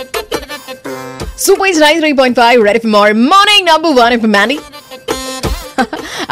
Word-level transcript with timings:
Super 0.00 1.66
is 1.66 1.78
93.5 1.78 2.62
Red 2.62 2.76
FM 2.76 2.94
or 2.94 3.12
morning 3.12 3.66
number 3.66 3.90
1 3.94 4.12
FM 4.14 4.32
Mandy. 4.34 4.56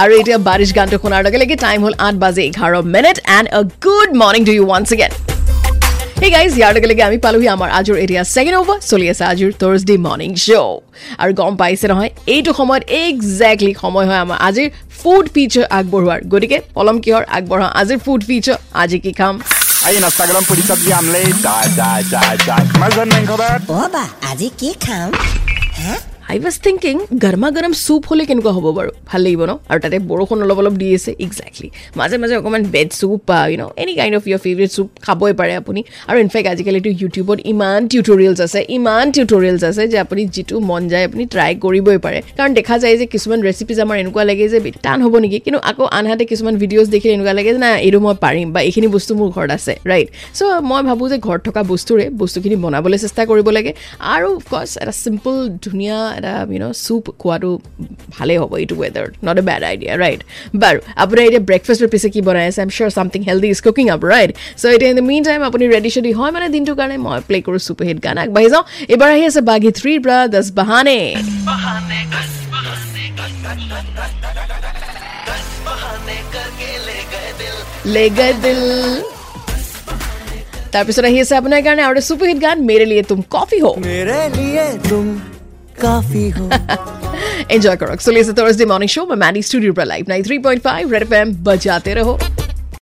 আৰু 0.03 0.13
এতিয়া 0.21 0.39
বাৰিছ 0.49 0.71
গানটো 0.79 0.97
শুনাৰ 1.03 1.23
লগে 1.27 1.39
লগে 1.43 1.57
টাইম 1.65 1.79
হ'ল 1.85 1.95
আঠ 2.07 2.15
বাজি 2.23 2.43
এঘাৰ 2.49 2.71
minute 2.95 3.17
and 3.37 3.47
a 3.59 3.61
good 3.87 4.09
morning 4.23 4.43
to 4.49 4.53
you 4.59 4.65
once 4.69 4.89
again 4.97 5.13
সেই 6.21 6.31
গাইজ 6.37 6.53
ইয়াৰ 6.61 6.73
লগে 6.77 6.89
লগে 6.91 7.03
আমি 7.09 7.19
পালোহি 7.27 7.49
আমাৰ 7.57 7.69
আজিৰ 7.79 7.97
এতিয়া 8.05 8.23
ছেকেণ্ড 8.35 8.57
অভাৰ 8.63 8.79
চলি 8.91 9.07
আছে 9.13 9.25
আজিৰ 9.33 9.51
থাৰ্ছডে 9.61 9.95
মৰ্ণিং 10.07 10.31
শ্ব' 10.45 10.77
আৰু 11.23 11.33
গম 11.41 11.53
পাইছে 11.63 11.87
নহয় 11.93 12.11
এইটো 12.35 12.51
সময়ত 12.61 12.83
একজেক্টলি 13.05 13.73
সময় 13.83 14.07
হয় 14.09 14.21
আমাৰ 14.25 14.39
আজিৰ 14.49 14.67
ফুড 14.99 15.25
ফিচাৰ 15.35 15.65
আগবঢ়োৱাৰ 15.79 16.19
গতিকে 16.33 16.59
পলম 16.77 16.97
কিহৰ 17.05 17.23
আগবঢ়াওঁ 17.37 17.71
আজিৰ 17.81 17.99
ফুড 18.05 18.21
ফিচাৰ 18.29 18.57
আজি 18.83 18.99
কি 19.05 19.13
খাম 19.21 19.35
Aí 19.88 20.00
na 20.00 20.08
Instagram 20.08 20.44
por 20.44 20.58
isso 20.58 20.72
a 20.74 20.98
amlei, 20.98 21.34
dai, 21.46 21.70
dai, 21.70 22.04
dai, 22.06 22.38
dai. 22.48 22.64
Mas 22.80 22.96
eu 22.96 23.06
nem 23.06 23.26
coberto. 23.26 23.72
অবা 23.84 24.04
আজি 24.30 24.50
কি 24.60 24.70
খাম 24.86 25.10
আই 26.29 26.39
ৱাজ 26.39 26.57
থিংকিং 26.65 26.97
গৰমা 27.23 27.49
গৰম 27.57 27.73
চুপ 27.85 28.03
হ'লে 28.09 28.25
কেনেকুৱা 28.29 28.53
হ'ব 28.57 28.67
বাৰু 28.79 28.91
ভাল 29.11 29.21
লাগিব 29.27 29.43
ন 29.51 29.53
আৰু 29.71 29.79
তাতে 29.85 29.99
বৰষুণ 30.11 30.39
অলপ 30.45 30.59
অলপ 30.63 30.75
দি 30.81 30.87
আছে 30.97 31.11
একজেক্টলি 31.25 31.69
মাজে 31.99 32.17
মাজে 32.23 32.35
অকণমান 32.41 32.63
বেড 32.75 32.89
চুপ 32.99 33.19
বা 33.29 33.39
you 33.51 33.57
know 33.61 33.65
any 33.83 33.93
kind 33.99 34.15
of 34.19 34.25
your 34.31 34.41
favourite 34.47 34.71
soup 34.77 34.89
খাবই 35.05 35.33
পাৰে 35.41 35.53
আপুনি 35.63 35.81
আৰু 36.09 36.19
ইনফেক্ট 36.25 36.47
আজিকালিতো 36.53 36.91
ইউটিউবত 37.01 37.39
ইমান 37.53 37.81
টিউটৰিয়েলছ 37.91 38.39
আছে 38.47 38.61
ইমান 38.77 39.05
টিউটৰিয়েলছ 39.15 39.63
আছে 39.71 39.83
যে 39.93 39.97
আপুনি 40.05 40.23
যিটো 40.35 40.57
মন 40.71 40.83
যায় 40.93 41.05
আপুনি 41.09 41.25
ট্ৰাই 41.35 41.53
কৰিবই 41.65 41.99
পাৰে 42.07 42.19
কাৰণ 42.39 42.51
দেখা 42.59 42.77
যায় 42.83 42.95
যে 43.01 43.07
কিছুমান 43.15 43.39
ৰেচিপিজ 43.49 43.77
আমাৰ 43.85 43.97
এনেকুৱা 44.03 44.25
লাগে 44.31 44.45
যে 44.53 44.59
টান 44.87 44.99
হ'ব 45.05 45.15
নেকি 45.25 45.39
কিন্তু 45.47 45.61
আকৌ 45.71 45.85
আনহাতে 45.99 46.25
কিছুমান 46.31 46.55
ভিডিঅ'জ 46.63 46.87
দেখিলে 46.95 47.13
এনেকুৱা 47.17 47.35
লাগে 47.39 47.51
যে 47.57 47.61
নাই 47.65 47.73
এইটো 47.87 47.99
মই 48.05 48.15
পাৰিম 48.25 48.47
বা 48.55 48.61
এইখিনি 48.69 48.89
বস্তু 48.97 49.13
মোৰ 49.19 49.29
ঘৰত 49.37 49.51
আছে 49.59 49.73
ৰাইট 49.91 50.09
চ' 50.39 50.41
মই 50.71 50.81
ভাবোঁ 50.89 51.07
যে 51.13 51.17
ঘৰত 51.27 51.41
থকা 51.49 51.61
বস্তুৰে 51.73 52.05
বস্তুখিনি 52.23 52.57
বনাবলৈ 52.65 52.99
চেষ্টা 53.05 53.23
কৰিব 53.31 53.49
লাগে 53.57 53.73
আৰু 54.15 54.29
অফক'ৰ্ছ 54.39 54.73
এটা 54.83 54.95
চিম্পল 55.05 55.35
ধুনীয়া 55.65 55.99
এটা 56.18 56.34
ইউ 56.50 56.60
ন' 56.64 56.76
চুপ 56.86 57.04
খোৱাটো 57.22 57.50
ভালেই 58.16 58.38
হ'ব 58.42 58.52
এইটো 58.62 58.76
ৱেডাৰত 58.82 59.12
not 59.28 59.38
a 59.42 59.44
bad 59.50 59.62
idea 59.70 59.94
right 60.04 60.22
বাৰু 60.62 60.78
আপোনাৰ 61.04 61.24
এতিয়া 61.28 61.44
ব্ৰেকফাষ্টৰ 61.50 61.90
পিছে 61.94 62.08
কি 62.14 62.20
বনাই 62.28 62.46
আছে 62.50 62.60
I 62.62 62.66
am 62.68 62.72
sure 62.76 62.92
something 62.98 63.22
healthy 63.30 63.50
is 63.54 63.60
cooking 63.66 63.86
up 63.96 64.02
right 64.14 64.30
so' 64.62 64.64
এতিয়া 64.76 64.90
ইন 64.92 64.98
দ্য 65.00 65.06
মিন 65.12 65.22
টাইম 65.30 65.40
আপুনি 65.50 65.64
ৰেডি 65.76 65.90
চেডি 65.96 66.12
হয় 66.20 66.32
মানে 66.36 66.48
দিনটোৰ 66.56 66.76
কাৰণে 66.80 66.98
মই 67.06 67.20
প্লে' 67.30 67.44
কৰোঁ 67.46 67.62
চুপাৰ 67.68 67.86
হিট 67.90 68.00
গান 68.06 68.16
আগবাঢ়ি 68.24 68.50
যাওঁ 68.54 68.64
এইবাৰ 68.94 69.10
আহি 69.16 69.24
আছে 69.30 69.42
বাঘী 69.50 69.70
থ্ৰীৰ 69.80 70.00
পৰা 70.06 70.18
দছ 70.34 70.48
বাহানে 70.60 71.00
ले 77.86 78.06
गए 78.10 78.32
दिल 78.44 78.62
তাৰপিছত 80.74 81.06
আহি 81.06 81.18
আছে 81.24 81.34
আপোনাৰ 81.40 81.62
কাৰণে 81.66 81.84
আৰু 81.86 82.00
চুপাৰ 82.08 82.28
হিট 82.30 82.40
গান 82.44 82.58
মেৰে 82.70 82.86
লিয়ে 82.92 83.04
তুম 83.10 83.20
কফি 83.36 83.60
হো 83.64 83.72
मेरे 83.84 84.20
लिए 84.36 84.66
तुम 84.86 85.06
काफ़ी 85.83 86.31
हो। 86.31 86.51
एंजॉय 87.51 87.77
करो। 87.77 87.97
सुलिस 87.97 88.31
थर्सडे 88.31 88.65
मॉर्निंग 88.65 88.89
शो 88.89 89.07
में 89.07 89.17
मैनी 89.17 89.43
स्टूडियो 89.43 89.73
पर 89.73 89.85
लाइव 89.85 90.07
93.5 90.11 90.93
रेड 90.93 91.03
एफएम 91.03 91.33
बजाते 91.45 91.95
रहो। 91.95 92.19